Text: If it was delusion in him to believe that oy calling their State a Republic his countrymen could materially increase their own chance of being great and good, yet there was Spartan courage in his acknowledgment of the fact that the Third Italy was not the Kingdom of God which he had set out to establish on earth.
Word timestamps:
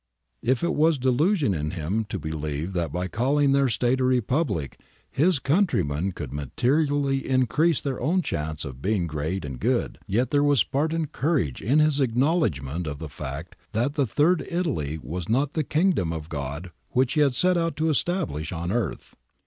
If 0.41 0.63
it 0.63 0.73
was 0.73 0.97
delusion 0.97 1.53
in 1.53 1.69
him 1.77 2.05
to 2.05 2.17
believe 2.17 2.73
that 2.73 2.89
oy 2.95 3.07
calling 3.07 3.51
their 3.51 3.69
State 3.69 4.01
a 4.01 4.03
Republic 4.03 4.79
his 5.11 5.37
countrymen 5.37 6.11
could 6.11 6.33
materially 6.33 7.29
increase 7.29 7.81
their 7.81 8.01
own 8.01 8.23
chance 8.23 8.65
of 8.65 8.81
being 8.81 9.05
great 9.05 9.45
and 9.45 9.59
good, 9.59 9.99
yet 10.07 10.31
there 10.31 10.41
was 10.43 10.61
Spartan 10.61 11.05
courage 11.05 11.61
in 11.61 11.77
his 11.77 11.99
acknowledgment 11.99 12.87
of 12.87 12.97
the 12.97 13.09
fact 13.09 13.55
that 13.73 13.93
the 13.93 14.07
Third 14.07 14.43
Italy 14.49 14.97
was 15.03 15.29
not 15.29 15.53
the 15.53 15.63
Kingdom 15.63 16.11
of 16.11 16.29
God 16.29 16.71
which 16.89 17.13
he 17.13 17.21
had 17.21 17.35
set 17.35 17.55
out 17.55 17.75
to 17.75 17.89
establish 17.89 18.51
on 18.51 18.71
earth. 18.71 19.15